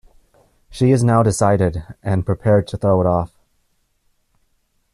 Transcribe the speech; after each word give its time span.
She 0.71 0.89
is 0.89 1.03
now 1.03 1.21
decided, 1.21 1.83
and 2.01 2.25
prepared 2.25 2.65
to 2.69 2.77
throw 2.77 3.01
it 3.01 3.05
off. 3.05 3.37